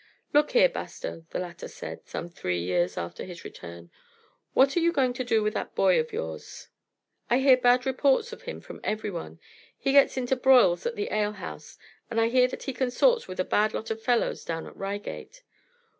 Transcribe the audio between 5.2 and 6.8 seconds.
do with that boy of yours?